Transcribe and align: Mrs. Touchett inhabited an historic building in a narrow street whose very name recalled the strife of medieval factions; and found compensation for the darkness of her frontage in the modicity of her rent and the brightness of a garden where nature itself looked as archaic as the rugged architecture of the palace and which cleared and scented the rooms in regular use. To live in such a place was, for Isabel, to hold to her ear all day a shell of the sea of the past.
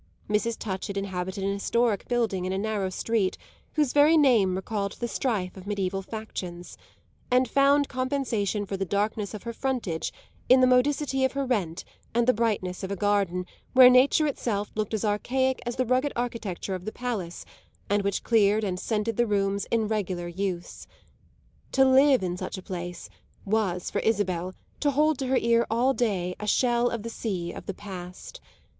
Mrs. 0.27 0.57
Touchett 0.57 0.97
inhabited 0.97 1.43
an 1.43 1.53
historic 1.53 2.07
building 2.07 2.45
in 2.45 2.51
a 2.51 2.57
narrow 2.57 2.89
street 2.89 3.37
whose 3.73 3.93
very 3.93 4.17
name 4.17 4.55
recalled 4.55 4.93
the 4.93 5.07
strife 5.07 5.55
of 5.55 5.67
medieval 5.67 6.01
factions; 6.01 6.75
and 7.29 7.47
found 7.47 7.87
compensation 7.87 8.65
for 8.65 8.75
the 8.75 8.83
darkness 8.83 9.35
of 9.35 9.43
her 9.43 9.53
frontage 9.53 10.11
in 10.49 10.59
the 10.59 10.65
modicity 10.65 11.23
of 11.23 11.33
her 11.33 11.45
rent 11.45 11.83
and 12.15 12.25
the 12.25 12.33
brightness 12.33 12.81
of 12.81 12.89
a 12.89 12.95
garden 12.95 13.45
where 13.73 13.91
nature 13.91 14.25
itself 14.25 14.71
looked 14.73 14.95
as 14.95 15.05
archaic 15.05 15.61
as 15.67 15.75
the 15.75 15.85
rugged 15.85 16.13
architecture 16.15 16.73
of 16.73 16.85
the 16.85 16.91
palace 16.91 17.45
and 17.87 18.01
which 18.01 18.23
cleared 18.23 18.63
and 18.63 18.79
scented 18.79 19.17
the 19.17 19.27
rooms 19.27 19.67
in 19.69 19.87
regular 19.87 20.27
use. 20.27 20.87
To 21.73 21.85
live 21.85 22.23
in 22.23 22.37
such 22.37 22.57
a 22.57 22.63
place 22.63 23.07
was, 23.45 23.91
for 23.91 23.99
Isabel, 23.99 24.55
to 24.79 24.89
hold 24.89 25.19
to 25.19 25.27
her 25.27 25.37
ear 25.37 25.67
all 25.69 25.93
day 25.93 26.33
a 26.39 26.47
shell 26.47 26.89
of 26.89 27.03
the 27.03 27.11
sea 27.11 27.53
of 27.53 27.67
the 27.67 27.75
past. 27.75 28.41